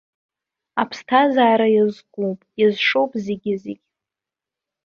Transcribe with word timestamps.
Аԥсҭазаара 0.81 1.67
иазкуп, 1.75 2.39
иазшоуп 2.59 3.11
зегьы-зегь. 3.25 3.83